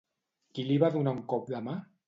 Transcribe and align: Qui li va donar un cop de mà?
Qui 0.55 0.65
li 0.69 0.79
va 0.85 0.91
donar 0.97 1.15
un 1.19 1.21
cop 1.35 1.55
de 1.55 1.65
mà? 1.69 1.81